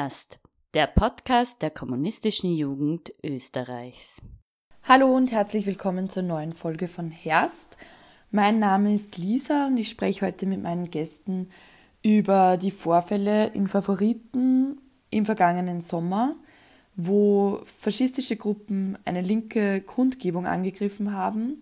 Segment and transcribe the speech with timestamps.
[0.00, 0.38] Herst,
[0.74, 4.22] der Podcast der kommunistischen Jugend Österreichs.
[4.84, 7.76] Hallo und herzlich willkommen zur neuen Folge von Herst.
[8.30, 11.50] Mein Name ist Lisa und ich spreche heute mit meinen Gästen
[12.04, 14.80] über die Vorfälle in Favoriten
[15.10, 16.36] im vergangenen Sommer,
[16.94, 21.60] wo faschistische Gruppen eine linke Kundgebung angegriffen haben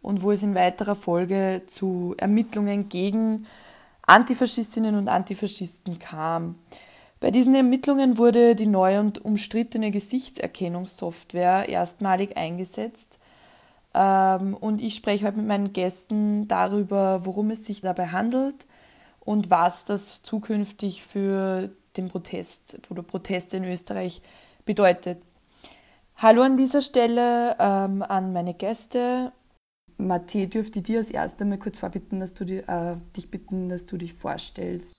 [0.00, 3.46] und wo es in weiterer Folge zu Ermittlungen gegen
[4.06, 6.54] Antifaschistinnen und Antifaschisten kam.
[7.26, 13.18] Bei diesen Ermittlungen wurde die neue und umstrittene Gesichtserkennungssoftware erstmalig eingesetzt.
[13.94, 18.68] Ähm, und ich spreche heute mit meinen Gästen darüber, worum es sich dabei handelt
[19.18, 24.22] und was das zukünftig für den Protest oder Proteste in Österreich
[24.64, 25.20] bedeutet.
[26.14, 29.32] Hallo an dieser Stelle ähm, an meine Gäste.
[29.96, 33.68] Mathe, dürfte ich dir als erstes mal kurz vorbitten, dass du die, äh, dich bitten,
[33.68, 34.96] dass du dich vorstellst.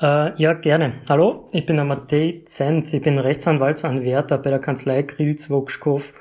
[0.00, 0.94] Äh, ja, gerne.
[1.08, 2.92] Hallo, ich bin der Matej Zenz.
[2.92, 6.12] Ich bin Rechtsanwaltsanwärter bei der Kanzlei Grilz Wokschkow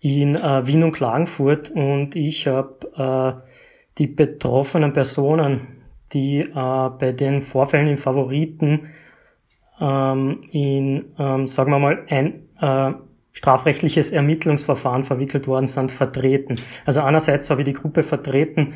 [0.00, 3.50] in äh, Wien und Klagenfurt und ich habe äh,
[3.98, 5.66] die betroffenen Personen,
[6.12, 8.90] die äh, bei den Vorfällen in Favoriten
[9.80, 12.92] ähm, in, ähm, sagen wir mal, ein äh,
[13.32, 16.56] strafrechtliches Ermittlungsverfahren verwickelt worden sind, vertreten.
[16.84, 18.74] Also einerseits habe ich die Gruppe vertreten,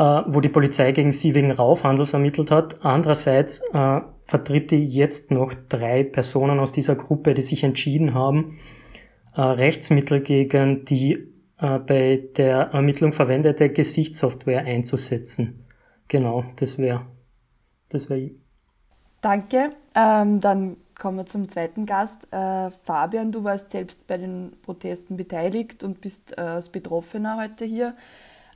[0.00, 2.84] wo die Polizei gegen sie wegen Raufhandels ermittelt hat.
[2.84, 8.58] Andererseits äh, vertritt die jetzt noch drei Personen aus dieser Gruppe, die sich entschieden haben,
[9.36, 15.66] äh, Rechtsmittel gegen die äh, bei der Ermittlung verwendete Gesichtssoftware einzusetzen.
[16.08, 17.06] Genau, das wäre
[17.88, 18.30] das wäre
[19.20, 19.72] Danke.
[19.94, 22.26] Ähm, dann kommen wir zum zweiten Gast.
[22.32, 27.64] Äh, Fabian, du warst selbst bei den Protesten beteiligt und bist äh, als Betroffener heute
[27.64, 27.94] hier.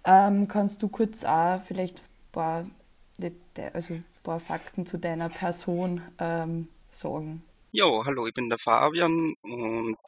[0.07, 2.71] Ähm, kannst du kurz auch vielleicht ein paar,
[3.73, 7.43] also ein paar Fakten zu deiner Person ähm, sagen?
[7.73, 9.99] Ja, hallo, ich bin der Fabian und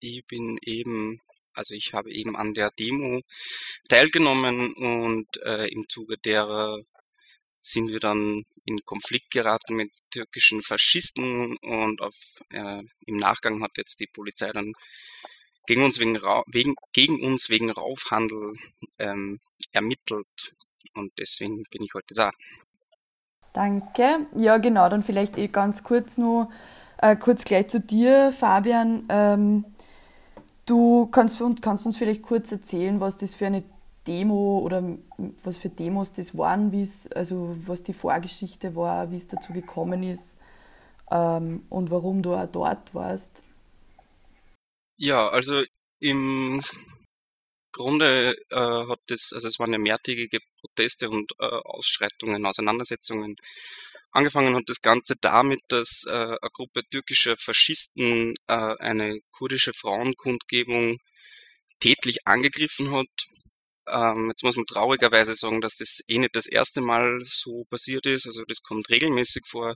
[0.00, 1.20] ich bin eben,
[1.52, 3.20] also ich habe eben an der Demo
[3.90, 6.80] teilgenommen und äh, im Zuge derer
[7.60, 12.14] sind wir dann in Konflikt geraten mit türkischen Faschisten und auf,
[12.50, 14.72] äh, im Nachgang hat jetzt die Polizei dann
[15.66, 18.52] gegen uns wegen, wegen, gegen uns wegen Raufhandel
[18.98, 19.38] ähm,
[19.72, 20.54] ermittelt.
[20.94, 22.30] Und deswegen bin ich heute da.
[23.52, 24.26] Danke.
[24.36, 26.48] Ja, genau, dann vielleicht eh ganz kurz nur,
[26.98, 29.04] äh, kurz gleich zu dir, Fabian.
[29.08, 29.64] Ähm,
[30.66, 33.62] du kannst, kannst uns vielleicht kurz erzählen, was das für eine
[34.06, 34.82] Demo oder
[35.44, 40.02] was für Demos das waren, wie's, also was die Vorgeschichte war, wie es dazu gekommen
[40.02, 40.36] ist
[41.10, 43.42] ähm, und warum du auch dort warst.
[45.02, 45.64] Ja, also
[45.98, 46.62] im
[47.72, 53.36] Grunde äh, hat es, also es waren ja mehrtägige Proteste und äh, Ausschreitungen, Auseinandersetzungen.
[54.12, 60.98] Angefangen hat das Ganze damit, dass äh, eine Gruppe türkischer Faschisten äh, eine kurdische Frauenkundgebung
[61.80, 63.08] tätlich angegriffen hat.
[63.88, 68.06] Ähm, jetzt muss man traurigerweise sagen, dass das eh nicht das erste Mal so passiert
[68.06, 68.26] ist.
[68.26, 69.74] Also das kommt regelmäßig vor.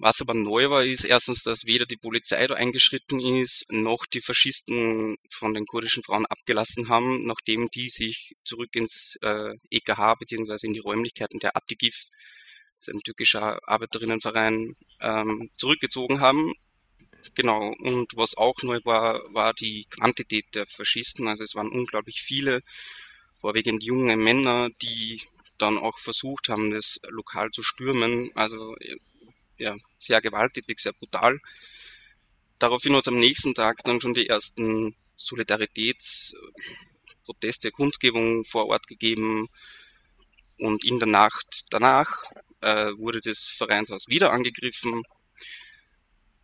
[0.00, 4.20] Was aber neu war, ist erstens, dass weder die Polizei da eingeschritten ist, noch die
[4.20, 10.68] Faschisten von den kurdischen Frauen abgelassen haben, nachdem die sich zurück ins äh, EKH bzw.
[10.68, 12.06] in die Räumlichkeiten der Atigif,
[12.78, 16.52] das ist ein türkischer Arbeiterinnenverein, ähm, zurückgezogen haben.
[17.34, 21.26] Genau, und was auch neu war, war die Quantität der Faschisten.
[21.26, 22.62] Also es waren unglaublich viele,
[23.34, 25.22] vorwiegend junge Männer, die
[25.58, 28.30] dann auch versucht haben, das Lokal zu stürmen.
[28.36, 28.76] Also
[29.58, 31.38] ja, sehr gewalttätig, sehr brutal.
[32.58, 39.48] Daraufhin hat es am nächsten Tag dann schon die ersten Solidaritätsproteste, Kundgebungen vor Ort gegeben.
[40.58, 42.22] Und in der Nacht danach
[42.60, 45.04] äh, wurde das Vereinshaus wieder angegriffen.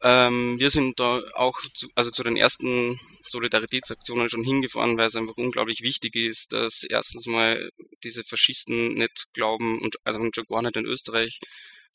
[0.03, 5.17] Ähm, wir sind da auch zu, also zu den ersten Solidaritätsaktionen schon hingefahren, weil es
[5.17, 7.71] einfach unglaublich wichtig ist, dass erstens mal
[8.03, 11.41] diese Faschisten nicht glauben, und also schon gar nicht in Österreich,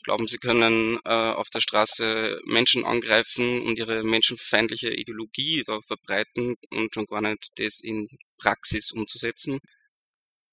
[0.03, 6.55] glauben, sie können äh, auf der Straße Menschen angreifen und ihre menschenfeindliche Ideologie da verbreiten
[6.71, 8.07] und schon gar nicht das in
[8.37, 9.59] Praxis umzusetzen.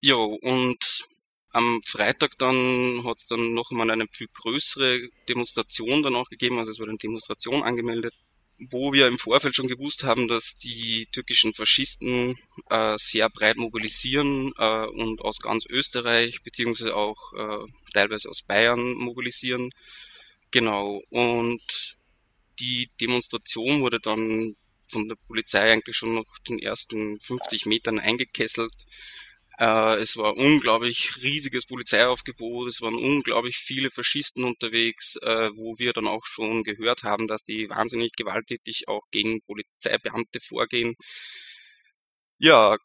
[0.02, 1.06] Ja, und
[1.50, 6.58] am Freitag dann hat es dann noch einmal eine viel größere Demonstration dann auch gegeben,
[6.58, 8.14] also es wurde eine Demonstration angemeldet
[8.58, 12.38] wo wir im Vorfeld schon gewusst haben, dass die türkischen Faschisten
[12.70, 18.94] äh, sehr breit mobilisieren äh, und aus ganz Österreich beziehungsweise auch äh, teilweise aus Bayern
[18.94, 19.70] mobilisieren.
[20.50, 21.02] Genau.
[21.10, 21.96] Und
[22.58, 24.54] die Demonstration wurde dann
[24.88, 28.72] von der Polizei eigentlich schon nach den ersten 50 Metern eingekesselt.
[29.58, 35.92] Äh, es war unglaublich riesiges Polizeiaufgebot, es waren unglaublich viele Faschisten unterwegs, äh, wo wir
[35.92, 40.94] dann auch schon gehört haben, dass die wahnsinnig gewalttätig auch gegen Polizeibeamte vorgehen.
[42.38, 42.76] Ja,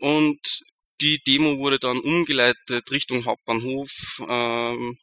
[0.00, 0.62] und
[1.00, 4.22] die Demo wurde dann umgeleitet Richtung Hauptbahnhof.
[4.28, 4.98] Ähm,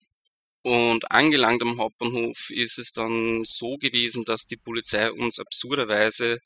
[0.64, 6.40] und angelangt am Hauptbahnhof ist es dann so gewesen, dass die Polizei uns absurderweise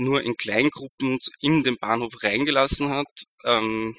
[0.00, 3.26] nur in Kleingruppen in den Bahnhof reingelassen hat.
[3.44, 3.96] Ähm,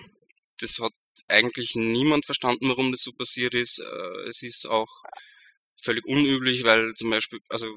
[0.60, 0.94] das hat
[1.28, 3.80] eigentlich niemand verstanden, warum das so passiert ist.
[3.80, 5.04] Äh, es ist auch
[5.76, 7.68] völlig unüblich, weil zum Beispiel, also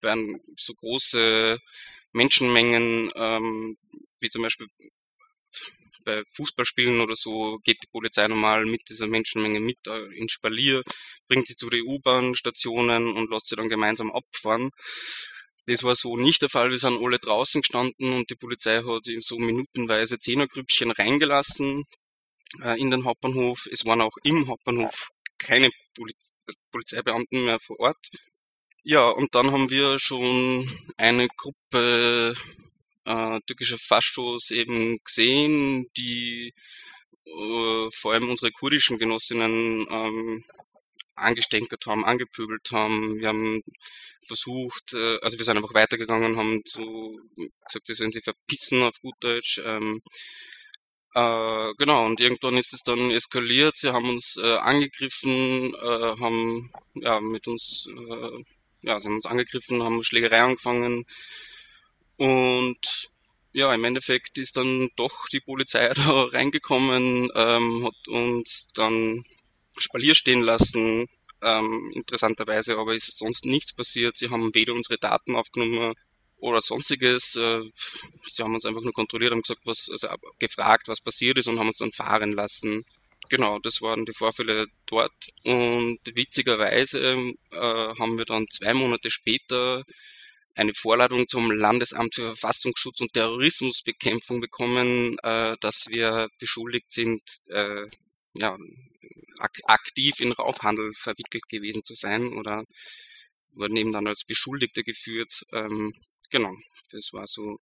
[0.00, 1.58] werden so große
[2.12, 3.76] Menschenmengen, ähm,
[4.20, 4.66] wie zum Beispiel
[6.04, 10.82] bei Fußballspielen oder so geht die Polizei normal mit dieser Menschenmenge mit äh, ins Spalier,
[11.28, 14.70] bringt sie zu den U-Bahn-Stationen und lässt sie dann gemeinsam abfahren.
[15.66, 16.70] Das war so nicht der Fall.
[16.70, 21.84] Wir sind alle draußen gestanden und die Polizei hat so minutenweise Zehnergrüppchen reingelassen
[22.62, 23.66] äh, in den Hauptbahnhof.
[23.70, 26.32] Es waren auch im Hauptbahnhof keine Poliz
[26.70, 28.10] Polizeibeamten mehr vor Ort.
[28.82, 32.34] Ja, und dann haben wir schon eine Gruppe
[33.04, 36.54] äh, türkischer Faschos eben gesehen, die
[37.26, 40.44] äh, vor allem unsere kurdischen Genossinnen ähm,
[41.16, 43.18] angestänkert haben, angepöbelt haben.
[43.18, 43.62] Wir haben
[44.26, 47.18] versucht, äh, also wir sind einfach weitergegangen, haben so
[47.64, 49.60] gesagt, sie sollen sich verpissen auf gut Deutsch.
[49.64, 50.02] Ähm,
[51.14, 53.76] äh, genau, und irgendwann ist es dann eskaliert.
[53.76, 58.44] Sie haben uns äh, angegriffen, äh, haben ja mit uns, äh,
[58.82, 61.04] ja, sie haben uns angegriffen, haben Schlägerei angefangen.
[62.16, 63.10] Und
[63.52, 69.24] ja, im Endeffekt ist dann doch die Polizei da reingekommen, ähm, hat uns dann
[69.80, 71.06] Spalier stehen lassen.
[71.42, 74.16] Ähm, interessanterweise aber ist sonst nichts passiert.
[74.16, 75.94] Sie haben weder unsere Daten aufgenommen
[76.36, 77.36] oder sonstiges.
[77.36, 77.62] Äh,
[78.22, 81.58] sie haben uns einfach nur kontrolliert, haben gesagt, was, also gefragt, was passiert ist und
[81.58, 82.84] haben uns dann fahren lassen.
[83.28, 85.12] Genau, das waren die Vorfälle dort.
[85.44, 89.84] Und witzigerweise äh, haben wir dann zwei Monate später
[90.54, 97.86] eine Vorladung zum Landesamt für Verfassungsschutz und Terrorismusbekämpfung bekommen, äh, dass wir beschuldigt sind, äh,
[98.34, 98.58] ja,
[99.40, 102.64] ak aktiv in Raubhandel verwickelt gewesen zu sein oder
[103.54, 105.42] wurden eben dann als Beschuldigte geführt.
[105.52, 105.92] Ähm,
[106.30, 106.52] genau,
[106.92, 107.58] das war so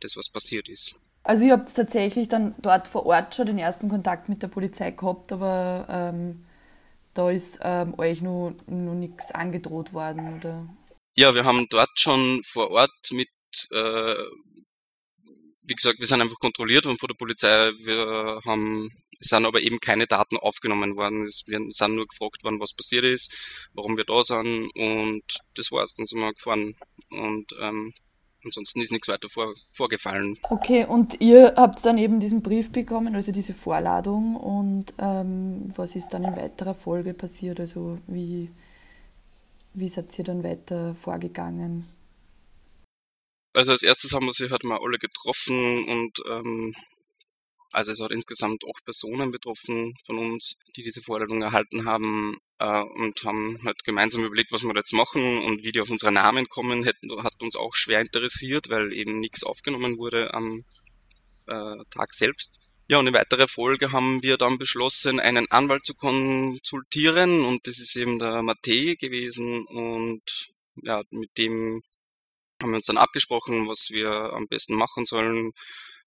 [0.00, 0.94] das, was passiert ist.
[1.22, 4.92] Also ihr habt tatsächlich dann dort vor Ort schon den ersten Kontakt mit der Polizei
[4.92, 6.46] gehabt, aber ähm,
[7.14, 10.68] da ist ähm, euch noch, noch nichts angedroht worden, oder?
[11.16, 13.28] Ja, wir haben dort schon vor Ort mit,
[13.72, 14.14] äh,
[15.66, 17.70] wie gesagt, wir sind einfach kontrolliert worden von der Polizei.
[17.84, 18.90] Wir haben,
[19.20, 21.24] sind aber eben keine Daten aufgenommen worden.
[21.24, 23.32] Wir sind nur gefragt worden, was passiert ist,
[23.74, 25.24] warum wir da sind und
[25.54, 25.94] das war's.
[25.94, 26.74] Dann sind wir gefahren
[27.10, 27.92] und ähm,
[28.44, 30.38] ansonsten ist nichts weiter vor, vorgefallen.
[30.42, 35.96] Okay, und ihr habt dann eben diesen Brief bekommen, also diese Vorladung und ähm, was
[35.96, 37.58] ist dann in weiterer Folge passiert?
[37.60, 38.50] Also wie
[39.76, 41.86] wie seid ihr dann weiter vorgegangen?
[43.56, 46.74] Also als erstes haben wir sie halt mal alle getroffen und ähm,
[47.72, 52.82] also es hat insgesamt acht Personen betroffen von uns, die diese Vorladung erhalten haben äh,
[52.82, 56.46] und haben halt gemeinsam überlegt, was wir jetzt machen und wie die auf unsere Namen
[56.50, 60.62] kommen, hätten, hat uns auch schwer interessiert, weil eben nichts aufgenommen wurde am
[61.46, 62.58] äh, Tag selbst.
[62.88, 67.78] Ja, und in weiterer Folge haben wir dann beschlossen, einen Anwalt zu konsultieren und das
[67.78, 70.50] ist eben der Matej gewesen und
[70.82, 71.80] ja, mit dem
[72.62, 75.52] haben wir uns dann abgesprochen, was wir am besten machen sollen,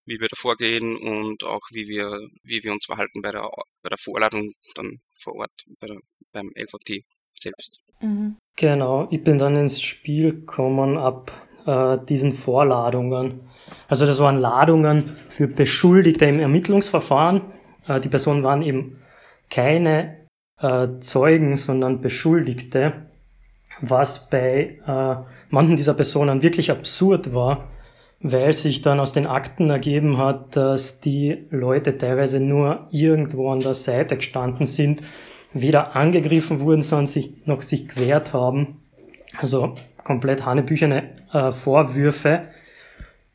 [0.05, 3.49] wie wir da vorgehen und auch wie wir, wie wir uns verhalten bei der,
[3.83, 5.99] bei der Vorladung dann vor Ort bei der,
[6.31, 7.03] beim LVT
[7.33, 7.81] selbst.
[8.01, 8.37] Mhm.
[8.55, 11.31] Genau, ich bin dann ins Spiel gekommen ab
[11.65, 13.41] äh, diesen Vorladungen.
[13.87, 17.41] Also das waren Ladungen für Beschuldigte im Ermittlungsverfahren.
[17.87, 19.01] Äh, die Personen waren eben
[19.49, 20.27] keine
[20.59, 23.08] äh, Zeugen, sondern Beschuldigte,
[23.81, 25.15] was bei äh,
[25.49, 27.69] manchen dieser Personen wirklich absurd war,
[28.21, 33.59] weil sich dann aus den Akten ergeben hat, dass die Leute teilweise nur irgendwo an
[33.59, 35.01] der Seite gestanden sind,
[35.53, 38.81] weder angegriffen wurden, sondern sich noch sich gewehrt haben.
[39.37, 42.49] Also komplett hanebüchene äh, Vorwürfe.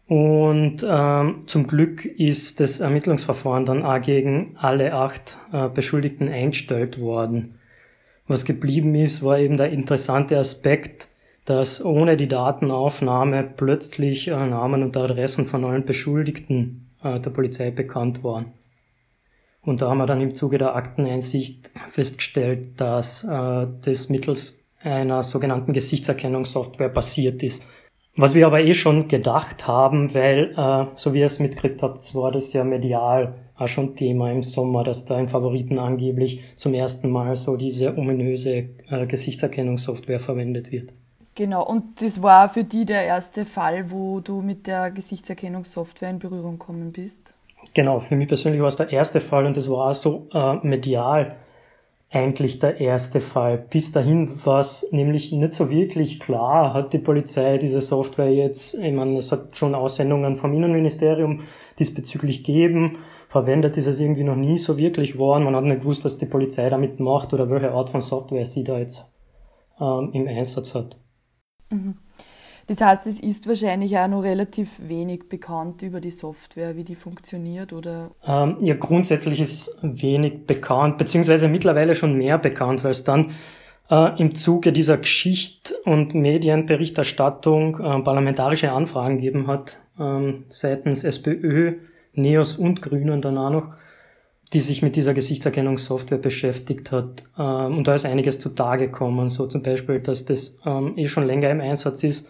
[0.06, 7.00] Und ähm, zum Glück ist das Ermittlungsverfahren dann auch gegen alle acht äh, Beschuldigten eingestellt
[7.00, 7.58] worden.
[8.26, 11.08] Was geblieben ist, war eben der interessante Aspekt,
[11.44, 17.70] dass ohne die Datenaufnahme plötzlich äh, Namen und Adressen von allen Beschuldigten äh, der Polizei
[17.70, 18.52] bekannt waren.
[19.60, 25.22] Und da haben wir dann im Zuge der Akteneinsicht festgestellt, dass äh, das mittels einer
[25.22, 27.66] sogenannten Gesichtserkennungssoftware passiert ist.
[28.16, 32.14] Was wir aber eh schon gedacht haben, weil, äh, so wie ihr es mitgekriegt habt,
[32.14, 36.74] war das ja medial auch schon Thema im Sommer, dass da in Favoriten angeblich zum
[36.74, 40.92] ersten Mal so diese ominöse äh, Gesichtserkennungssoftware verwendet wird.
[41.36, 46.18] Genau, und das war für die der erste Fall, wo du mit der Gesichtserkennungssoftware in
[46.18, 47.34] Berührung gekommen bist.
[47.72, 50.54] Genau, für mich persönlich war es der erste Fall und das war auch so äh,
[50.66, 51.36] medial
[52.14, 53.58] eigentlich der erste Fall.
[53.58, 58.74] Bis dahin war es nämlich nicht so wirklich klar, hat die Polizei diese Software jetzt,
[58.74, 61.40] ich meine, es hat schon Aussendungen vom Innenministerium
[61.78, 65.44] diesbezüglich gegeben, verwendet ist es irgendwie noch nie so wirklich worden.
[65.44, 68.64] Man hat nicht gewusst, was die Polizei damit macht oder welche Art von Software sie
[68.64, 69.10] da jetzt
[69.80, 70.96] ähm, im Einsatz hat.
[71.70, 71.96] Mhm.
[72.66, 76.94] Das heißt, es ist wahrscheinlich auch noch relativ wenig bekannt über die Software, wie die
[76.94, 78.10] funktioniert, oder?
[78.26, 83.32] Ähm, ja, grundsätzlich ist wenig bekannt, beziehungsweise mittlerweile schon mehr bekannt, weil es dann
[83.90, 91.80] äh, im Zuge dieser Geschicht- und Medienberichterstattung äh, parlamentarische Anfragen gegeben hat, äh, seitens SPÖ,
[92.14, 93.74] NEOS und Grünen dann auch noch,
[94.52, 97.24] die sich mit dieser Gesichtserkennungssoftware beschäftigt hat.
[97.38, 101.26] Ähm, und da ist einiges zutage gekommen, so zum Beispiel, dass das ähm, eh schon
[101.26, 102.28] länger im Einsatz ist,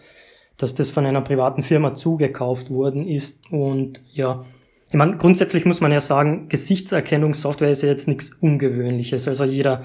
[0.57, 3.43] dass das von einer privaten Firma zugekauft worden ist.
[3.51, 4.45] Und ja,
[4.87, 9.27] ich meine, grundsätzlich muss man ja sagen, Gesichtserkennungssoftware ist ja jetzt nichts Ungewöhnliches.
[9.27, 9.83] Also jeder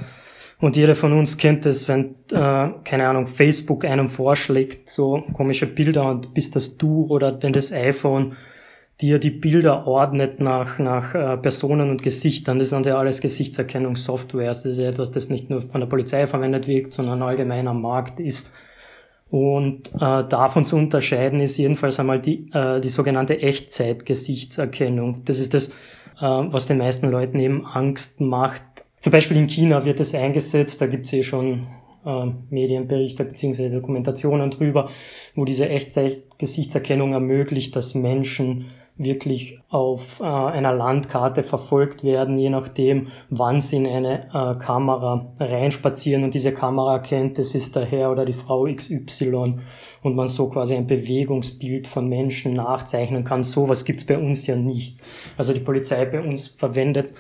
[0.61, 5.67] und jeder von uns kennt es, wenn, äh, keine Ahnung, Facebook einem vorschlägt, so komische
[5.67, 8.37] Bilder und bist das du oder wenn das iPhone
[9.01, 12.59] dir die Bilder ordnet nach, nach äh, Personen und Gesichtern.
[12.59, 14.63] Das sind ja alles Gesichtserkennungssoftwares.
[14.63, 17.83] Das ist ja etwas, das nicht nur von der Polizei verwendet wird, sondern allgemein am
[17.83, 18.53] Markt ist.
[19.31, 25.25] Und äh, davon zu unterscheiden ist jedenfalls einmal die, äh, die sogenannte Echtzeitgesichtserkennung.
[25.25, 25.73] Das ist das, äh,
[26.21, 28.63] was den meisten Leuten eben Angst macht.
[29.01, 31.69] Zum Beispiel in China wird es eingesetzt, da gibt es eh schon
[32.05, 33.69] äh, Medienberichte bzw.
[33.69, 34.91] Dokumentationen drüber,
[35.37, 38.67] wo diese Echtzeitgesichtserkennung ermöglicht, dass Menschen
[39.03, 45.33] wirklich auf äh, einer Landkarte verfolgt werden, je nachdem, wann sie in eine äh, Kamera
[45.41, 49.59] reinspazieren und diese Kamera erkennt, es ist der Herr oder die Frau XY
[50.03, 53.43] und man so quasi ein Bewegungsbild von Menschen nachzeichnen kann.
[53.43, 55.01] Sowas gibt's bei uns ja nicht.
[55.37, 57.11] Also die Polizei bei uns verwendet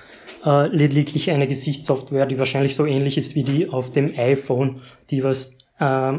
[0.44, 5.24] äh, lediglich eine Gesichtssoftware, die wahrscheinlich so ähnlich ist wie die auf dem iPhone, die
[5.24, 6.12] was äh,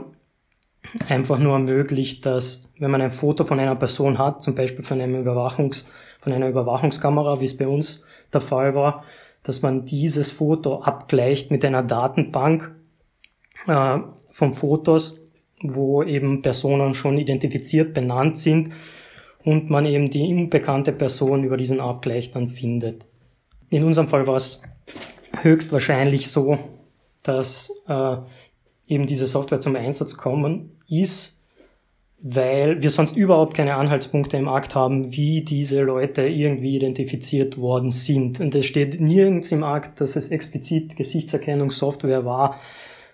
[1.08, 5.00] einfach nur ermöglicht, dass wenn man ein Foto von einer Person hat, zum Beispiel von
[5.00, 9.04] einem Überwachungs, von einer Überwachungskamera, wie es bei uns der Fall war,
[9.44, 12.76] dass man dieses Foto abgleicht mit einer Datenbank
[13.68, 14.00] äh,
[14.32, 15.20] von Fotos,
[15.62, 18.72] wo eben Personen schon identifiziert, benannt sind
[19.44, 23.06] und man eben die unbekannte Person über diesen Abgleich dann findet.
[23.70, 24.64] In unserem Fall war es
[25.42, 26.58] höchstwahrscheinlich so,
[27.24, 28.18] dass äh,
[28.92, 31.42] eben diese Software zum Einsatz kommen ist,
[32.22, 37.90] weil wir sonst überhaupt keine Anhaltspunkte im Akt haben, wie diese Leute irgendwie identifiziert worden
[37.90, 38.40] sind.
[38.42, 42.60] Und es steht nirgends im Akt, dass es explizit Gesichtserkennungssoftware war,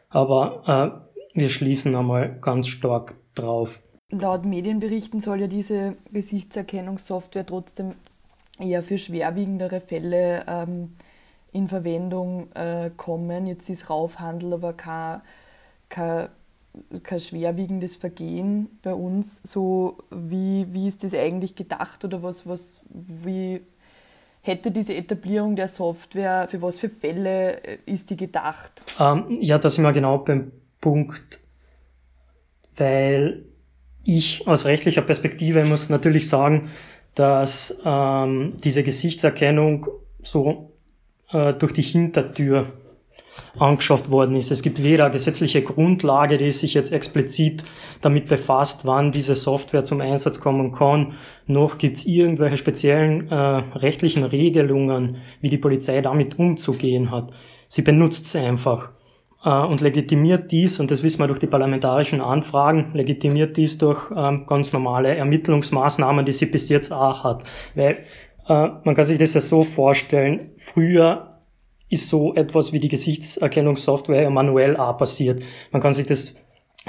[0.10, 1.04] aber
[1.36, 3.82] äh, wir schließen einmal ganz stark drauf.
[4.10, 7.94] Laut Medienberichten soll ja diese Gesichtserkennungssoftware trotzdem
[8.60, 10.96] eher für schwerwiegendere Fälle ähm,
[11.52, 13.46] in Verwendung äh, kommen.
[13.46, 15.22] Jetzt ist Raufhandel aber kein,
[15.90, 16.30] kein
[17.04, 19.42] kein schwerwiegendes Vergehen bei uns.
[19.44, 23.62] So wie, wie ist das eigentlich gedacht oder was, was, wie
[24.42, 28.84] hätte diese Etablierung der Software, für was für Fälle äh, ist die gedacht?
[29.00, 31.40] Ähm, ja, da sind wir genau beim Punkt,
[32.76, 33.46] weil
[34.04, 36.70] ich aus rechtlicher Perspektive muss natürlich sagen,
[37.14, 39.88] dass ähm, diese Gesichtserkennung
[40.22, 40.72] so
[41.32, 42.72] äh, durch die Hintertür
[43.60, 44.52] angeschafft worden ist.
[44.52, 47.64] Es gibt weder gesetzliche Grundlage, die sich jetzt explizit
[48.02, 51.14] damit befasst, wann diese Software zum Einsatz kommen kann,
[51.48, 57.32] noch gibt es irgendwelche speziellen äh, rechtlichen Regelungen, wie die Polizei damit umzugehen hat.
[57.68, 58.90] Sie benutzt es einfach
[59.44, 64.12] äh, und legitimiert dies, und das wissen wir durch die parlamentarischen Anfragen, legitimiert dies durch
[64.16, 67.44] ähm, ganz normale Ermittlungsmaßnahmen, die sie bis jetzt auch hat.
[67.76, 67.98] Weil
[68.48, 71.37] äh, man kann sich das ja so vorstellen, früher
[71.90, 75.44] ist so etwas wie die Gesichtserkennungssoftware manuell auch passiert.
[75.72, 76.36] Man kann sich das,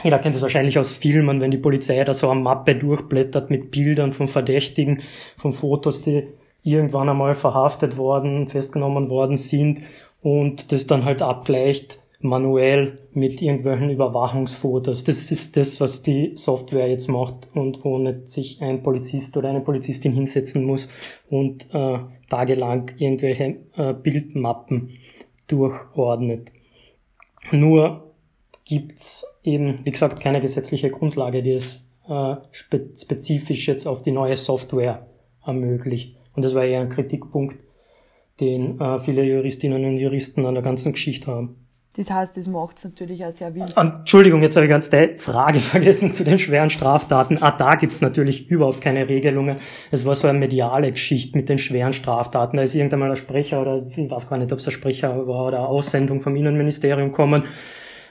[0.02, 3.71] jeder kennt das wahrscheinlich aus Filmen, wenn die Polizei da so eine Mappe durchblättert mit
[3.71, 5.02] Bildern von Verdächtigen,
[5.37, 6.28] von Fotos, die
[6.62, 9.83] irgendwann einmal verhaftet worden, festgenommen worden sind
[10.23, 15.05] und das dann halt abgleicht manuell mit irgendwelchen Überwachungsfotos.
[15.05, 19.51] Das ist das, was die Software jetzt macht und wo nicht sich ein Polizist oder
[19.51, 20.89] eine Polizistin hinsetzen muss
[21.31, 21.99] und äh,
[22.29, 24.91] tagelang irgendwelche äh, Bildmappen
[25.47, 26.51] durchordnet.
[27.53, 28.15] Nur
[28.65, 34.13] gibt's eben, wie gesagt, keine gesetzliche Grundlage, die es äh, spe spezifisch jetzt auf die
[34.13, 35.07] neue Software
[35.47, 36.17] ermöglicht.
[36.35, 37.57] Und das war eher ein Kritikpunkt,
[38.41, 41.68] den äh, viele Juristinnen und Juristen an der ganzen Geschichte haben.
[41.99, 43.76] Das heißt, das macht es natürlich auch sehr wild.
[43.76, 47.43] Entschuldigung, jetzt habe ich ganz die Frage vergessen zu den schweren Straftaten.
[47.43, 49.57] Ah, da gibt's natürlich überhaupt keine Regelungen.
[49.90, 52.57] Es war so eine mediale Geschichte mit den schweren Straftaten.
[52.57, 55.26] Da ist irgendwann mal ein Sprecher oder ich weiß gar nicht, ob es ein Sprecher
[55.26, 57.43] war oder eine Aussendung vom Innenministerium kommen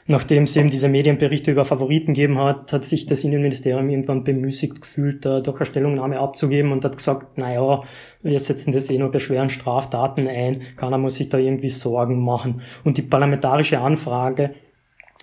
[0.07, 4.81] nachdem es eben diese Medienberichte über Favoriten gegeben hat, hat sich das Innenministerium irgendwann bemüßigt
[4.81, 7.83] gefühlt, da doch eine Stellungnahme abzugeben und hat gesagt, naja,
[8.23, 12.23] wir setzen das eh nur bei schweren Straftaten ein, keiner muss sich da irgendwie Sorgen
[12.23, 12.61] machen.
[12.83, 14.53] Und die parlamentarische Anfrage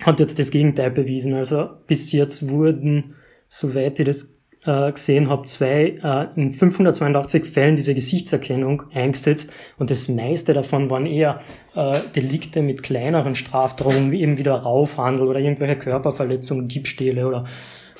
[0.02, 1.34] hat jetzt das Gegenteil bewiesen.
[1.34, 3.14] Also bis jetzt wurden,
[3.48, 4.34] soweit ich das
[4.66, 10.90] äh, gesehen habe, zwei äh, in 582 Fällen diese Gesichtserkennung eingesetzt und das meiste davon
[10.90, 11.40] waren eher
[11.74, 17.44] äh, Delikte mit kleineren Strafdrohungen, wie eben wieder Raufhandel oder irgendwelche Körperverletzungen, Diebstähle oder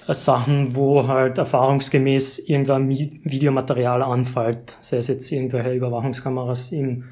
[0.06, 7.04] äh, Sachen, wo halt erfahrungsgemäß irgendwann Videomaterial anfällt, sei es jetzt irgendwelche Überwachungskameras im,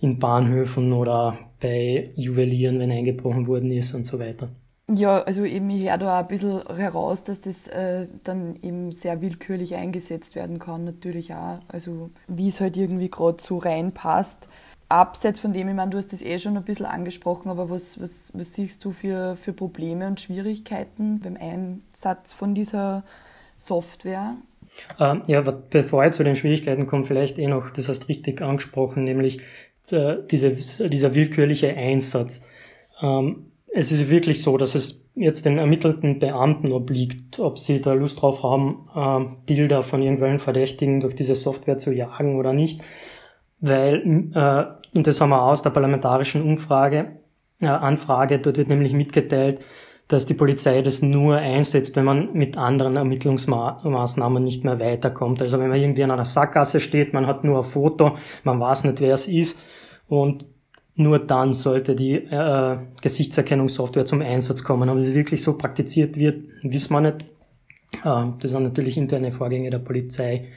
[0.00, 4.50] in Bahnhöfen oder bei Juwelieren, wenn eingebrochen worden ist und so weiter.
[4.88, 8.92] Ja, also eben, ich höre da auch ein bisschen heraus, dass das äh, dann eben
[8.92, 11.60] sehr willkürlich eingesetzt werden kann, natürlich auch.
[11.68, 14.46] Also wie es halt irgendwie gerade so reinpasst.
[14.90, 17.98] Abseits von dem, ich meine, du hast das eh schon ein bisschen angesprochen, aber was,
[17.98, 23.04] was, was siehst du für, für Probleme und Schwierigkeiten beim Einsatz von dieser
[23.56, 24.36] Software?
[25.00, 29.04] Ähm, ja, bevor ich zu den Schwierigkeiten komme, vielleicht eh noch, das hast richtig angesprochen,
[29.04, 29.40] nämlich
[29.90, 32.44] äh, diese, dieser willkürliche Einsatz.
[33.00, 37.92] Ähm, es ist wirklich so, dass es jetzt den ermittelten Beamten obliegt, ob sie da
[37.92, 42.82] Lust drauf haben, äh, Bilder von irgendwelchen Verdächtigen durch diese Software zu jagen oder nicht.
[43.58, 47.18] Weil, äh, und das haben wir aus der parlamentarischen Umfrage,
[47.60, 49.64] äh, Anfrage, dort wird nämlich mitgeteilt,
[50.06, 55.42] dass die Polizei das nur einsetzt, wenn man mit anderen Ermittlungsmaßnahmen nicht mehr weiterkommt.
[55.42, 58.84] Also wenn man irgendwie in einer Sackgasse steht, man hat nur ein Foto, man weiß
[58.84, 59.58] nicht, wer es ist
[60.06, 60.46] und
[60.96, 64.88] nur dann sollte die äh, Gesichtserkennungssoftware zum Einsatz kommen.
[64.88, 67.22] Ob es wirklich so praktiziert wird, wissen wir nicht.
[68.04, 70.48] Äh, das sind natürlich interne Vorgänge der Polizei.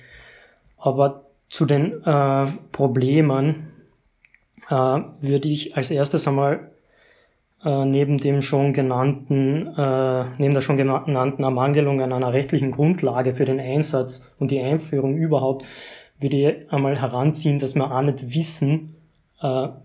[0.78, 3.67] Aber zu den äh, Problemen
[4.69, 6.71] äh, würde ich als erstes einmal
[7.65, 13.34] äh, neben dem schon genannten, äh, neben der schon genannten Ermangelung an einer rechtlichen Grundlage
[13.34, 15.65] für den Einsatz und die Einführung überhaupt,
[16.19, 18.97] würde ich einmal heranziehen, dass wir auch nicht wissen,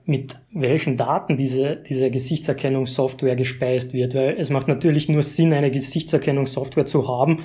[0.06, 5.70] mit welchen Daten diese, diese Gesichtserkennungssoftware gespeist wird, weil es macht natürlich nur Sinn, eine
[5.70, 7.40] Gesichtserkennungssoftware zu haben,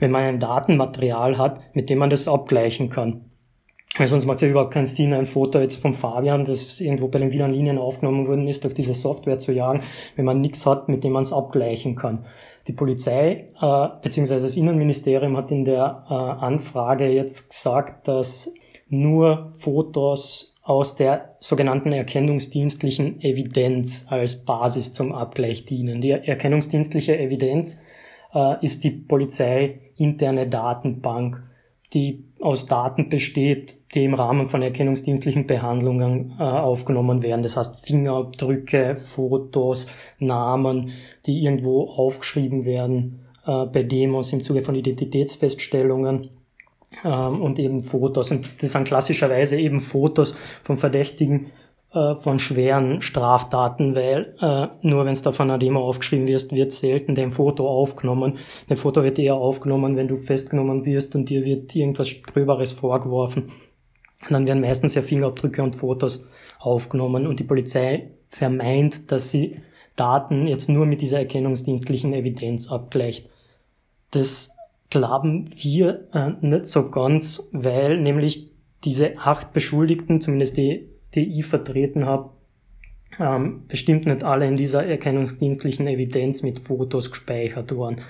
[0.00, 3.26] wenn man ein Datenmaterial hat, mit dem man das abgleichen kann.
[3.96, 7.08] Weil sonst macht es ja überhaupt keinen Sinn, ein Foto jetzt vom Fabian, das irgendwo
[7.08, 9.82] bei den Wiener Linien aufgenommen worden ist, durch diese Software zu jagen,
[10.16, 12.24] wenn man nichts hat, mit dem man es abgleichen kann.
[12.68, 14.34] Die Polizei äh, bzw.
[14.34, 18.54] das Innenministerium hat in der äh, Anfrage jetzt gesagt, dass
[18.88, 26.00] nur Fotos aus der sogenannten erkennungsdienstlichen Evidenz als Basis zum Abgleich dienen.
[26.00, 27.82] Die erkennungsdienstliche Evidenz
[28.32, 31.42] äh, ist die Polizei interne Datenbank,
[31.92, 37.42] die aus Daten besteht, die im Rahmen von erkennungsdienstlichen Behandlungen äh, aufgenommen werden.
[37.42, 40.92] Das heißt Fingerabdrücke, Fotos, Namen,
[41.26, 46.30] die irgendwo aufgeschrieben werden äh, bei Demos im Zuge von Identitätsfeststellungen
[47.04, 48.30] ähm, und eben Fotos.
[48.30, 51.52] Und das sind klassischerweise eben Fotos von Verdächtigen
[51.94, 56.52] äh, von schweren Straftaten, weil äh, nur wenn es da von einer Demo aufgeschrieben wirst,
[56.52, 58.38] wird selten dein Foto aufgenommen.
[58.68, 63.52] Dein Foto wird eher aufgenommen, wenn du festgenommen wirst und dir wird irgendwas Gröberes vorgeworfen.
[64.22, 66.28] Und dann werden meistens ja Fingerabdrücke und Fotos
[66.60, 69.56] aufgenommen und die Polizei vermeint, dass sie
[69.94, 73.28] Daten jetzt nur mit dieser erkennungsdienstlichen Evidenz abgleicht.
[74.12, 74.56] Das
[74.92, 78.52] glauben wir äh, nicht so ganz, weil nämlich
[78.84, 82.30] diese acht Beschuldigten, zumindest die, die ich vertreten habe,
[83.18, 88.02] ähm, bestimmt nicht alle in dieser erkennungsdienstlichen Evidenz mit Fotos gespeichert waren.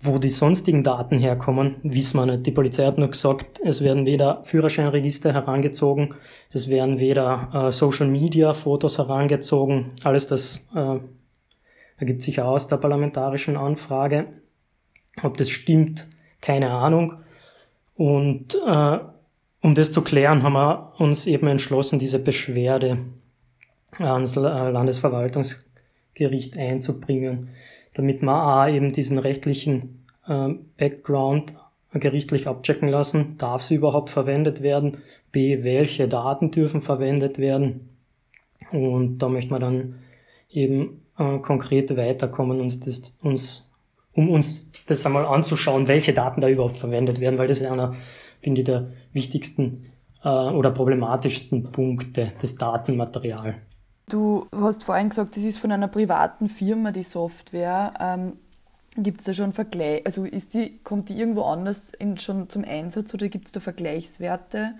[0.00, 2.46] Wo die sonstigen Daten herkommen, wissen wir nicht.
[2.46, 6.14] Die Polizei hat nur gesagt, es werden weder Führerscheinregister herangezogen,
[6.50, 9.92] es werden weder äh, Social Media Fotos herangezogen.
[10.04, 10.98] Alles das äh,
[11.96, 14.26] ergibt sich aus der parlamentarischen Anfrage.
[15.22, 16.08] Ob das stimmt,
[16.40, 17.14] keine Ahnung.
[17.96, 18.98] Und äh,
[19.60, 22.98] um das zu klären, haben wir uns eben entschlossen, diese Beschwerde
[23.98, 27.50] ans Landesverwaltungsgericht einzubringen,
[27.94, 31.54] damit wir A eben diesen rechtlichen äh, Background
[31.92, 34.98] gerichtlich abchecken lassen, darf sie überhaupt verwendet werden,
[35.32, 37.88] B, welche Daten dürfen verwendet werden?
[38.72, 39.94] Und da möchten wir dann
[40.50, 43.67] eben äh, konkret weiterkommen und das uns
[44.18, 47.94] um uns das einmal anzuschauen, welche Daten da überhaupt verwendet werden, weil das ist einer,
[48.40, 49.84] finde ich, der wichtigsten
[50.24, 53.54] äh, oder problematischsten Punkte des Datenmaterial.
[54.08, 57.94] Du hast vorhin gesagt, das ist von einer privaten Firma, die Software.
[58.00, 58.32] Ähm,
[58.96, 60.02] gibt es da schon Vergleich?
[60.04, 63.60] Also ist die, kommt die irgendwo anders in, schon zum Einsatz oder gibt es da
[63.60, 64.74] Vergleichswerte?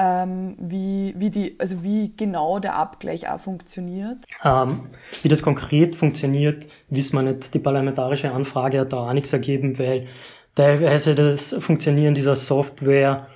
[0.00, 4.24] Ähm, wie, wie, die, also wie genau der Abgleich auch funktioniert?
[4.42, 4.86] Ähm,
[5.22, 7.52] wie das konkret funktioniert, wissen wir nicht.
[7.52, 10.06] Die parlamentarische Anfrage hat da auch nichts ergeben, weil
[10.54, 13.26] teilweise das Funktionieren dieser Software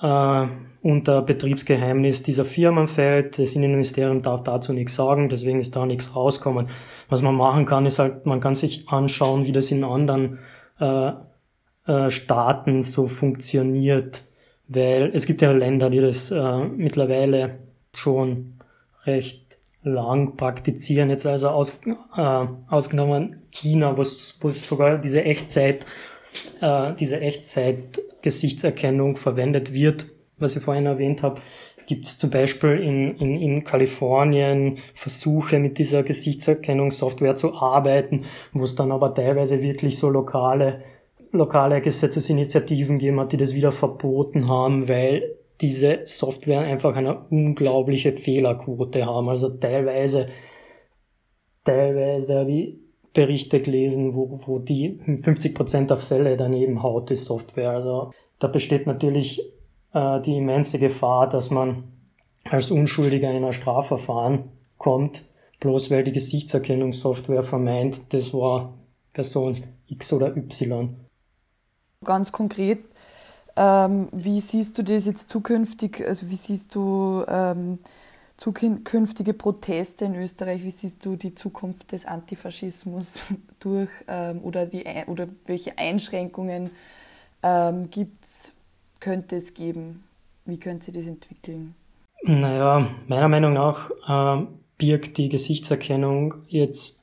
[0.00, 0.46] äh,
[0.82, 3.40] unter Betriebsgeheimnis dieser Firmen fällt.
[3.40, 6.68] Das Innenministerium darf dazu nichts sagen, deswegen ist da nichts rauskommen.
[7.08, 10.38] Was man machen kann, ist halt, man kann sich anschauen, wie das in anderen
[10.78, 11.12] äh,
[11.86, 14.22] äh, Staaten so funktioniert
[14.68, 17.58] weil es gibt ja Länder, die das äh, mittlerweile
[17.94, 18.54] schon
[19.04, 21.10] recht lang praktizieren.
[21.10, 21.78] Jetzt also aus,
[22.16, 25.84] äh, ausgenommen China, wo sogar diese Echtzeit,
[26.60, 30.06] äh, diese Echtzeit-Gesichtserkennung verwendet wird,
[30.38, 31.40] was ich vorhin erwähnt habe.
[31.86, 38.62] Gibt es zum Beispiel in, in, in Kalifornien Versuche mit dieser Gesichtserkennungssoftware zu arbeiten, wo
[38.62, 40.82] es dann aber teilweise wirklich so lokale
[41.32, 48.12] lokale Gesetzesinitiativen gegeben hat, die das wieder verboten haben, weil diese Software einfach eine unglaubliche
[48.12, 49.28] Fehlerquote haben.
[49.28, 50.26] Also teilweise,
[51.64, 52.78] teilweise habe ich
[53.12, 57.70] Berichte gelesen, wo, wo die 50 Prozent der Fälle daneben haut, die Software.
[57.70, 59.40] Also da besteht natürlich
[59.92, 61.84] äh, die immense Gefahr, dass man
[62.44, 65.24] als Unschuldiger in ein Strafverfahren kommt,
[65.60, 68.74] bloß weil die Gesichtserkennungssoftware vermeint, das war
[69.12, 70.96] Person X oder Y.
[72.04, 72.84] Ganz konkret,
[73.56, 76.04] ähm, wie siehst du das jetzt zukünftig?
[76.06, 77.78] Also wie siehst du ähm,
[78.36, 80.64] zukünftige Proteste in Österreich?
[80.64, 83.24] Wie siehst du die Zukunft des Antifaschismus
[83.60, 86.70] durch ähm, oder, die, oder welche Einschränkungen
[87.42, 88.52] ähm, gibt's,
[89.00, 90.04] könnte es geben?
[90.44, 91.74] Wie könnte sich das entwickeln?
[92.24, 94.46] Naja, meiner Meinung nach äh,
[94.78, 97.01] birgt die Gesichtserkennung jetzt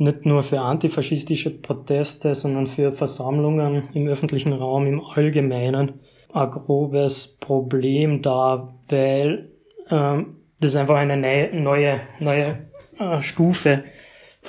[0.00, 6.00] nicht nur für antifaschistische Proteste, sondern für Versammlungen im öffentlichen Raum im Allgemeinen
[6.32, 9.50] ein grobes Problem da, weil
[9.90, 12.58] ähm, das einfach eine neue, neue
[12.98, 13.84] äh, Stufe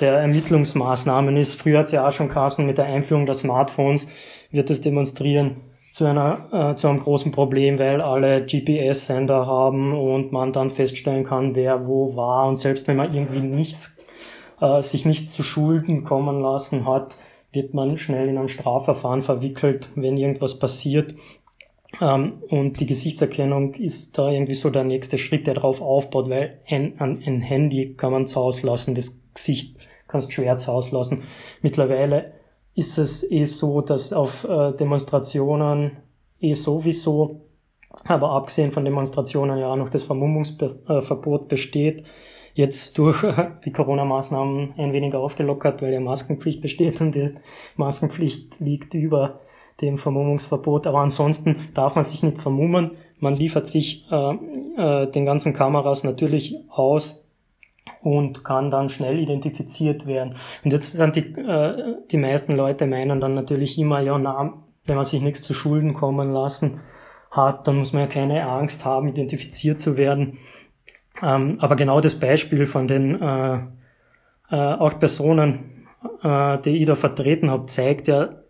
[0.00, 1.60] der Ermittlungsmaßnahmen ist.
[1.60, 4.08] Früher hat es ja auch schon Kassen mit der Einführung der Smartphones
[4.50, 5.56] wird es demonstrieren
[5.92, 11.24] zu einer äh, zu einem großen Problem, weil alle GPS-Sender haben und man dann feststellen
[11.24, 13.99] kann, wer wo war und selbst wenn man irgendwie nichts
[14.60, 17.16] äh, sich nicht zu Schulden kommen lassen hat,
[17.52, 21.14] wird man schnell in ein Strafverfahren verwickelt, wenn irgendwas passiert.
[22.00, 26.60] Ähm, und die Gesichtserkennung ist da irgendwie so der nächste Schritt, der darauf aufbaut, weil
[26.68, 31.24] ein, ein Handy kann man zu Hause lassen, das Gesicht kannst schwer zu Hause lassen.
[31.62, 32.32] Mittlerweile
[32.74, 35.98] ist es eh so, dass auf äh, Demonstrationen
[36.40, 37.42] eh sowieso,
[38.04, 42.04] aber abgesehen von Demonstrationen ja auch noch das Vermummungsverbot besteht
[42.54, 43.24] jetzt durch
[43.64, 47.32] die Corona-Maßnahmen ein wenig aufgelockert, weil ja Maskenpflicht besteht und die
[47.76, 49.40] Maskenpflicht liegt über
[49.80, 50.86] dem Vermummungsverbot.
[50.86, 52.92] Aber ansonsten darf man sich nicht vermummen.
[53.18, 54.34] Man liefert sich äh,
[54.76, 57.26] äh, den ganzen Kameras natürlich aus
[58.02, 60.36] und kann dann schnell identifiziert werden.
[60.64, 64.54] Und jetzt sind die, äh, die meisten Leute meinen dann natürlich immer, ja, na,
[64.86, 66.80] wenn man sich nichts zu Schulden kommen lassen
[67.30, 70.38] hat, dann muss man ja keine Angst haben, identifiziert zu werden.
[71.22, 73.60] Ähm, aber genau das Beispiel von den äh,
[74.50, 75.86] äh, acht Personen,
[76.22, 78.40] äh, die ich da vertreten habe, zeigt ja,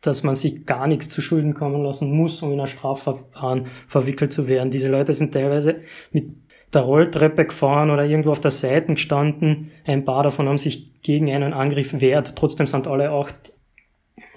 [0.00, 4.32] dass man sich gar nichts zu Schulden kommen lassen muss, um in ein Strafverfahren verwickelt
[4.32, 4.70] zu werden.
[4.70, 5.76] Diese Leute sind teilweise
[6.12, 6.26] mit
[6.72, 9.70] der Rolltreppe gefahren oder irgendwo auf der Seite gestanden.
[9.84, 12.36] Ein paar davon haben sich gegen einen Angriff wehrt.
[12.36, 13.54] Trotzdem sind alle acht,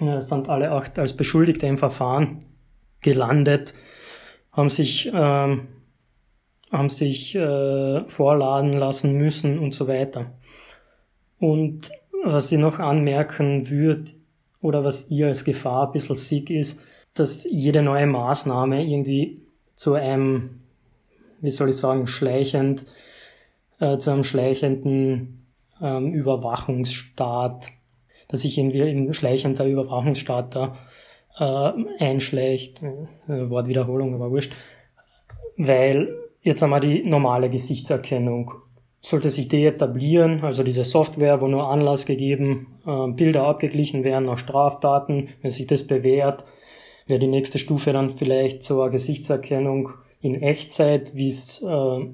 [0.00, 2.44] äh, sind alle acht als Beschuldigte im Verfahren
[3.00, 3.74] gelandet,
[4.52, 5.68] haben sich ähm,
[6.70, 10.26] haben sich äh, vorladen lassen müssen und so weiter.
[11.38, 11.90] Und
[12.22, 14.10] was ich noch anmerken würde,
[14.62, 16.82] oder was ihr als Gefahr ein bisschen seht, ist,
[17.14, 19.40] dass jede neue Maßnahme irgendwie
[19.74, 20.60] zu einem,
[21.40, 22.86] wie soll ich sagen, schleichend,
[23.80, 25.46] äh, zu einem schleichenden
[25.80, 27.68] ähm, Überwachungsstaat,
[28.28, 30.76] dass sich irgendwie ein schleichender Überwachungsstaat da
[31.38, 34.52] äh, einschleicht, äh, Wortwiederholung, aber wurscht,
[35.56, 38.52] weil Jetzt haben wir die normale Gesichtserkennung.
[39.02, 44.26] Sollte sich die etablieren, also diese Software, wo nur Anlass gegeben, äh, Bilder abgeglichen werden
[44.26, 46.44] nach Straftaten, wenn sich das bewährt,
[47.06, 52.06] wäre die nächste Stufe dann vielleicht eine Gesichtserkennung in Echtzeit, wie es, äh,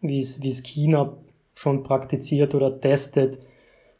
[0.00, 1.16] wie es, wie es China
[1.54, 3.40] schon praktiziert oder testet.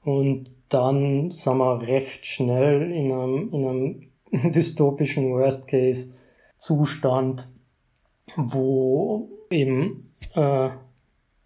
[0.04, 4.02] Und dann sind wir recht schnell in einem, in einem
[4.52, 7.48] dystopischen Worst-Case-Zustand,
[8.36, 10.70] wo eben äh,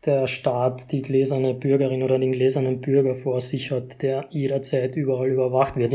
[0.05, 5.29] der Staat die gläserne Bürgerin oder den gläsernen Bürger vor sich hat, der jederzeit überall
[5.29, 5.93] überwacht wird.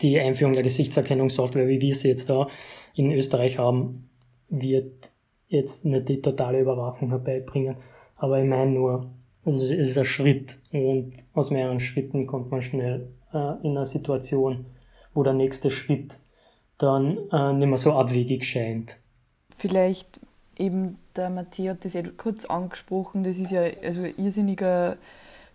[0.00, 2.48] Die Einführung der Gesichtserkennungssoftware, wie wir sie jetzt da
[2.94, 4.08] in Österreich haben,
[4.48, 5.10] wird
[5.48, 7.76] jetzt nicht die totale Überwachung herbeibringen.
[8.16, 9.10] Aber ich meine nur,
[9.44, 14.66] es ist ein Schritt und aus mehreren Schritten kommt man schnell äh, in eine Situation,
[15.14, 16.18] wo der nächste Schritt
[16.78, 18.98] dann äh, nicht mehr so abwegig scheint.
[19.56, 20.20] Vielleicht
[20.58, 24.96] eben, der Matthias hat das ja kurz angesprochen, das ist ja also irrsinniger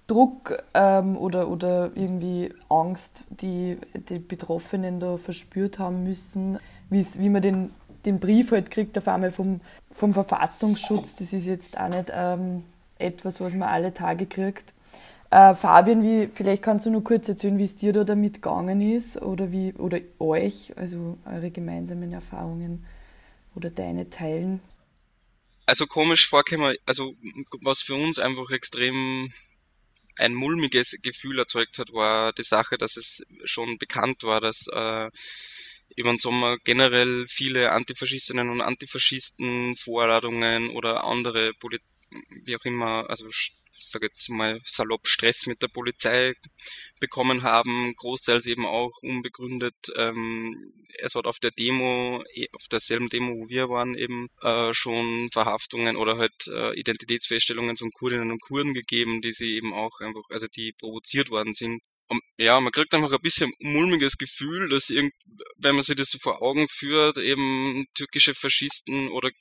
[0.08, 3.78] Druck ähm, oder, oder irgendwie Angst, die
[4.10, 7.72] die Betroffenen da verspürt haben müssen, wie man den,
[8.06, 9.62] den Brief halt kriegt auf einmal vom,
[9.92, 12.63] vom Verfassungsschutz, das ist jetzt auch nicht ähm,
[13.00, 14.74] etwas, was man alle Tage kriegt.
[15.32, 18.82] Äh, Fabian, wie, vielleicht kannst du nur kurz erzählen, wie es dir da damit gegangen
[18.82, 22.86] ist oder wie oder euch, also eure gemeinsamen Erfahrungen
[23.56, 24.60] oder deine teilen.
[25.65, 27.13] Also komisch vorkäme, also
[27.62, 29.32] was für uns einfach extrem
[30.17, 35.10] ein mulmiges Gefühl erzeugt hat, war die Sache, dass es schon bekannt war, dass äh,
[35.95, 41.82] über den Sommer generell viele Antifaschistinnen und Antifaschisten Vorladungen oder andere Polit
[42.45, 43.28] wie auch immer, also
[43.75, 46.33] ich sage jetzt mal salopp Stress mit der Polizei
[46.99, 49.75] bekommen haben, großteils eben auch unbegründet.
[49.95, 54.73] Ähm, es hat auf der Demo, eh, auf derselben Demo, wo wir waren, eben äh,
[54.73, 59.99] schon Verhaftungen oder halt äh, Identitätsfeststellungen von Kurdinnen und Kurden gegeben, die sie eben auch
[59.99, 61.81] einfach, also die provoziert worden sind
[62.38, 65.13] ja, man kriegt einfach ein bisschen mulmiges Gefühl, dass irgend,
[65.57, 69.31] wenn man sich das so vor Augen führt, eben türkische Faschisten oder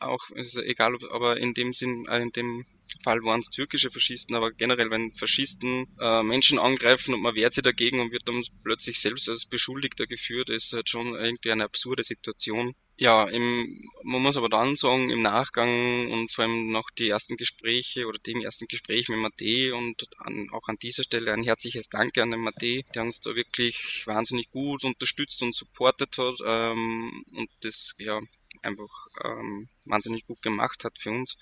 [0.00, 2.64] auch, ist egal, aber in dem Sinn, äh, in dem
[3.02, 7.54] Fall waren es türkische Faschisten, aber generell, wenn Faschisten äh, Menschen angreifen und man wehrt
[7.54, 11.64] sich dagegen und wird dann plötzlich selbst als Beschuldigter geführt, ist halt schon irgendwie eine
[11.64, 12.74] absurde Situation.
[12.98, 17.36] Ja, im, man muss aber dann sagen, im Nachgang und vor allem noch die ersten
[17.36, 21.90] Gespräche oder dem ersten Gespräch mit Mate und an, auch an dieser Stelle ein herzliches
[21.90, 27.22] Danke an den Mate, der uns da wirklich wahnsinnig gut unterstützt und supportet hat ähm,
[27.34, 28.18] und das ja
[28.62, 31.36] einfach ähm, wahnsinnig gut gemacht hat für uns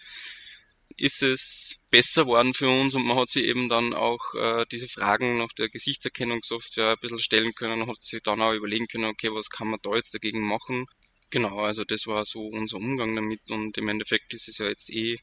[0.96, 4.88] ist es besser worden für uns und man hat sich eben dann auch äh, diese
[4.88, 9.06] Fragen nach der Gesichtserkennungssoftware ein bisschen stellen können und hat sich dann auch überlegen können,
[9.06, 10.86] okay, was kann man da jetzt dagegen machen.
[11.30, 14.90] Genau, also das war so unser Umgang damit und im Endeffekt ist es ja jetzt
[14.90, 15.16] eh,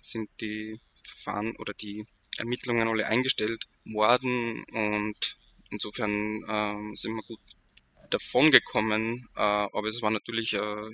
[0.00, 2.04] sind die Verfahren oder die
[2.38, 5.38] Ermittlungen alle eingestellt worden und
[5.70, 7.40] insofern äh, sind wir gut
[8.10, 10.90] davon gekommen, äh, aber es war natürlich äh,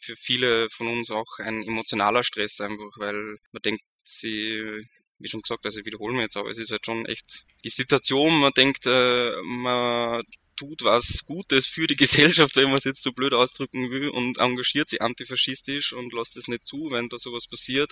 [0.00, 4.82] für viele von uns auch ein emotionaler Stress einfach, weil man denkt, sie,
[5.18, 7.70] wie schon gesagt, also ich wiederhole mich jetzt, aber es ist halt schon echt die
[7.70, 10.22] Situation, man denkt, äh, man
[10.56, 14.38] tut was Gutes für die Gesellschaft, wenn man es jetzt so blöd ausdrücken will, und
[14.38, 17.90] engagiert sich antifaschistisch und lässt es nicht zu, wenn da sowas passiert.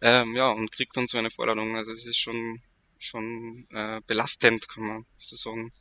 [0.00, 1.76] Ähm, ja, und kriegt dann so eine Forderung.
[1.76, 2.62] Also es ist schon,
[2.98, 5.72] schon äh, belastend, kann man so sagen.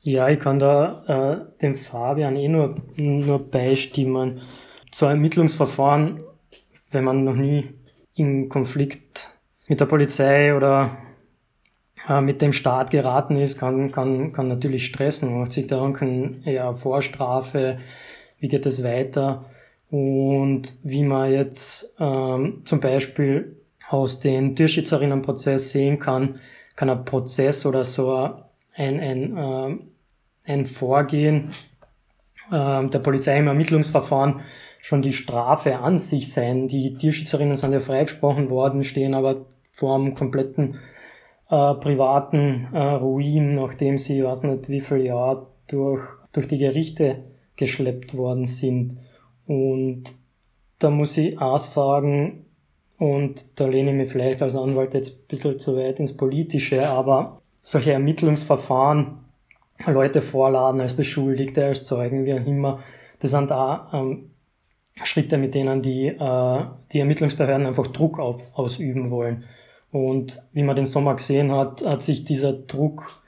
[0.00, 4.40] Ja, ich kann da äh, dem Fabian eh nur, nur beistimmen.
[4.92, 6.22] Zu Ermittlungsverfahren,
[6.90, 7.68] wenn man noch nie
[8.14, 9.34] in Konflikt
[9.66, 10.96] mit der Polizei oder
[12.08, 15.30] äh, mit dem Staat geraten ist, kann, kann, kann natürlich stressen.
[15.30, 17.78] Man macht sich Gedanken, ja, Vorstrafe,
[18.38, 19.44] wie geht es weiter?
[19.90, 23.56] Und wie man jetzt ähm, zum Beispiel
[23.88, 26.40] aus dem Tierschützerinnenprozess sehen kann,
[26.76, 28.32] kann ein Prozess oder so ein,
[28.86, 29.78] ein, äh,
[30.52, 31.50] ein Vorgehen
[32.50, 34.40] äh, der Polizei im Ermittlungsverfahren
[34.80, 36.68] schon die Strafe an sich sein.
[36.68, 40.78] Die Tierschützerinnen sind ja freigesprochen worden, stehen aber vor einem kompletten
[41.50, 47.24] äh, privaten äh, Ruin, nachdem sie, weiß nicht wie viel Jahre durch, durch die Gerichte
[47.56, 48.98] geschleppt worden sind.
[49.46, 50.04] Und
[50.78, 52.46] da muss ich auch sagen,
[52.98, 56.88] und da lehne ich mich vielleicht als Anwalt jetzt ein bisschen zu weit ins Politische,
[56.88, 59.18] aber solche Ermittlungsverfahren,
[59.86, 62.82] Leute vorladen als Beschuldigte, als Zeugen, wie auch immer,
[63.20, 64.30] das sind da ähm,
[65.02, 69.44] Schritte, mit denen die, äh, die Ermittlungsbehörden einfach Druck auf, ausüben wollen.
[69.92, 73.20] Und wie man den Sommer gesehen hat, hat sich dieser Druck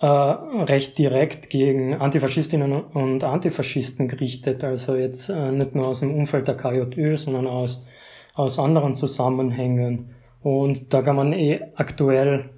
[0.00, 4.64] äh, recht direkt gegen Antifaschistinnen und Antifaschisten gerichtet.
[4.64, 7.86] Also jetzt äh, nicht nur aus dem Umfeld der KJÖ, sondern aus,
[8.32, 10.14] aus anderen Zusammenhängen.
[10.42, 12.48] Und da kann man eh aktuell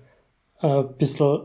[0.62, 1.40] äh, bisschen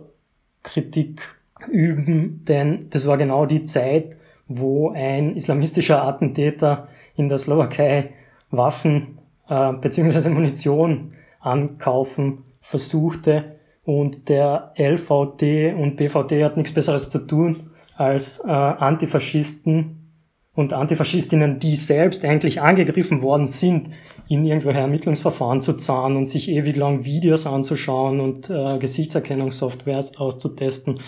[0.63, 1.21] Kritik
[1.69, 8.12] üben, denn das war genau die Zeit, wo ein islamistischer Attentäter in der Slowakei
[8.51, 10.30] Waffen äh, bzw.
[10.30, 18.49] Munition ankaufen Versuchte und der LVD und BVD hat nichts Besseres zu tun, als äh,
[18.49, 20.12] Antifaschisten
[20.56, 23.89] und Antifaschistinnen, die selbst eigentlich angegriffen worden sind,
[24.27, 30.99] in irgendwelche Ermittlungsverfahren zu zahlen und sich ewig lang Videos anzuschauen und äh, Gesichtserkennungssoftwares auszutesten.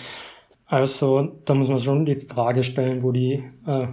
[0.66, 3.88] Also da muss man schon die Frage stellen, wo die, äh,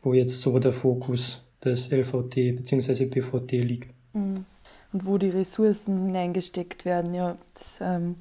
[0.00, 3.06] wo jetzt so der Fokus des LVT bzw.
[3.06, 3.94] BVT liegt.
[4.14, 4.44] Mhm.
[4.92, 8.16] Und wo die Ressourcen hineingesteckt werden, ja, das ähm,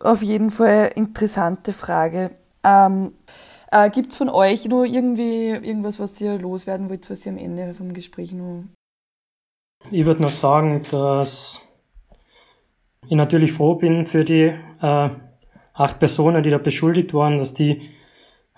[0.00, 2.32] auf jeden Fall eine interessante Frage.
[2.64, 3.12] Ähm,
[3.70, 7.38] äh, Gibt es von euch noch irgendwie irgendwas, was ihr loswerden wollt, was ihr am
[7.38, 8.64] Ende vom Gespräch noch.
[9.90, 11.62] Ich würde noch sagen, dass
[13.08, 15.10] ich natürlich froh bin für die äh,
[15.74, 17.90] acht Personen, die da beschuldigt waren, dass die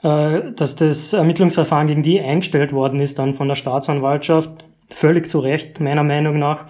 [0.02, 4.64] äh, dass das Ermittlungsverfahren gegen die eingestellt worden ist dann von der Staatsanwaltschaft.
[4.88, 6.66] Völlig zu Recht, meiner Meinung nach.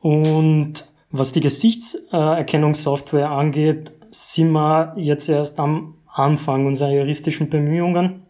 [0.00, 8.24] Und was die Gesichtserkennungssoftware angeht, sind wir jetzt erst am Anfang unserer juristischen Bemühungen.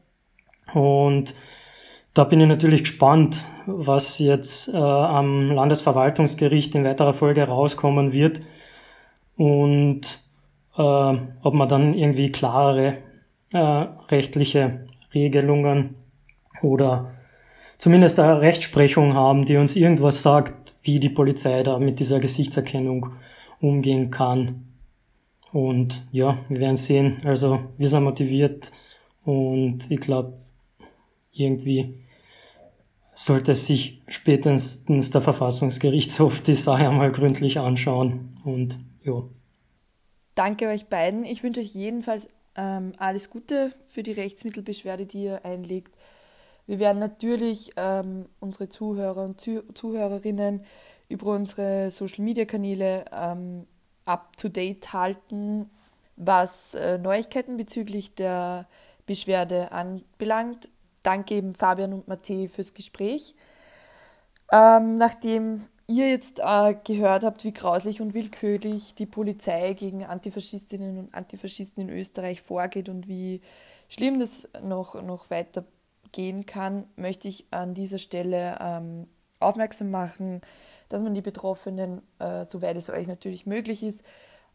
[0.72, 1.34] Und
[2.14, 8.40] da bin ich natürlich gespannt, was jetzt äh, am Landesverwaltungsgericht in weiterer Folge rauskommen wird
[9.36, 10.20] und
[10.76, 12.98] äh, ob man dann irgendwie klarere
[13.52, 15.96] äh, rechtliche Regelungen
[16.62, 17.12] oder
[17.76, 23.12] zumindest eine Rechtsprechung haben, die uns irgendwas sagt, wie die Polizei da mit dieser Gesichtserkennung
[23.60, 24.64] umgehen kann.
[25.52, 27.18] Und ja, wir werden sehen.
[27.24, 28.72] Also wir sind motiviert
[29.24, 30.34] und ich glaube,
[31.32, 31.94] irgendwie
[33.18, 38.32] sollte sich spätestens der Verfassungsgerichtshof die Sache einmal gründlich anschauen.
[38.44, 39.24] Und ja.
[40.36, 41.24] Danke euch beiden.
[41.24, 45.96] Ich wünsche euch jedenfalls ähm, alles Gute für die Rechtsmittelbeschwerde, die ihr einlegt.
[46.68, 50.64] Wir werden natürlich ähm, unsere Zuhörer und Zuh Zuhörerinnen
[51.08, 53.66] über unsere Social-Media-Kanäle ähm,
[54.04, 55.68] up-to-date halten,
[56.14, 58.68] was äh, Neuigkeiten bezüglich der
[59.06, 60.68] Beschwerde anbelangt.
[61.08, 63.34] Danke eben Fabian und Matthä fürs Gespräch.
[64.52, 70.98] Ähm, nachdem ihr jetzt äh, gehört habt, wie grauslich und willkürlich die Polizei gegen Antifaschistinnen
[70.98, 73.40] und Antifaschisten in Österreich vorgeht und wie
[73.88, 75.64] schlimm das noch, noch weiter
[76.12, 79.06] gehen kann, möchte ich an dieser Stelle ähm,
[79.40, 80.42] aufmerksam machen,
[80.90, 84.04] dass man die Betroffenen, äh, soweit es euch natürlich möglich ist,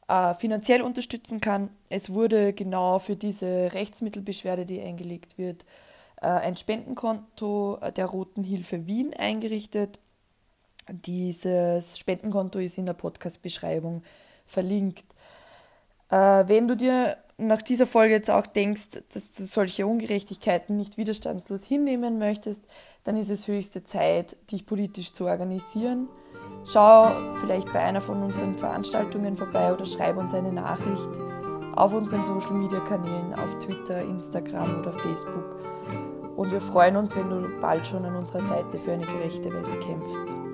[0.07, 1.71] äh, finanziell unterstützen kann.
[1.89, 5.65] Es wurde genau für diese Rechtsmittelbeschwerde, die eingelegt wird,
[6.27, 9.99] ein Spendenkonto der Roten Hilfe Wien eingerichtet.
[10.89, 14.03] Dieses Spendenkonto ist in der Podcast-Beschreibung
[14.45, 15.05] verlinkt.
[16.09, 20.97] Äh, wenn du dir nach dieser Folge jetzt auch denkst, dass du solche Ungerechtigkeiten nicht
[20.97, 22.63] widerstandslos hinnehmen möchtest,
[23.03, 26.07] dann ist es höchste Zeit, dich politisch zu organisieren.
[26.65, 31.09] Schau vielleicht bei einer von unseren Veranstaltungen vorbei oder schreib uns eine Nachricht
[31.75, 35.55] auf unseren Social Media Kanälen, auf Twitter, Instagram oder Facebook.
[36.35, 39.81] Und wir freuen uns, wenn du bald schon an unserer Seite für eine gerechte Welt
[39.81, 40.52] kämpfst.